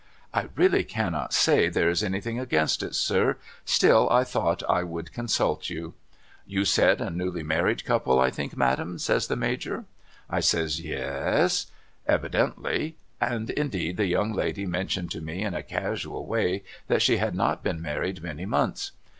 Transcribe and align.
'I 0.33 0.47
really 0.55 0.83
cannot 0.83 1.31
say 1.31 1.69
there 1.69 1.87
is 1.91 2.03
anything 2.03 2.39
against 2.39 2.81
it 2.81 2.95
sir, 2.95 3.37
still 3.65 4.09
I 4.09 4.23
thought 4.23 4.63
I 4.67 4.81
would 4.81 5.13
consult 5.13 5.69
you.'' 5.69 5.93
You 6.57 6.65
said 6.65 6.99
a 7.01 7.11
newly 7.11 7.43
married 7.43 7.85
couple, 7.85 8.19
I 8.19 8.31
think, 8.31 8.57
Madam?' 8.57 8.97
says 8.97 9.27
the 9.27 9.35
Major. 9.35 9.85
I 10.27 10.39
says 10.39 10.81
* 10.81 10.81
Ye 10.81 10.95
es. 10.95 11.67
Evidently. 12.07 12.97
And 13.21 13.51
indeed 13.51 13.97
the 13.97 14.07
young 14.07 14.33
lady 14.33 14.65
mentioned 14.65 15.11
to 15.11 15.21
me 15.21 15.43
in 15.43 15.53
a 15.53 15.61
casual 15.61 16.25
way 16.25 16.63
that 16.87 17.03
she 17.03 17.17
had 17.17 17.35
not 17.35 17.61
been 17.61 17.79
married 17.79 18.23
many 18.23 18.47
months.' 18.47 18.93